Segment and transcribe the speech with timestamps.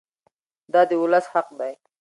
[0.73, 1.73] دا د ولس حق دی.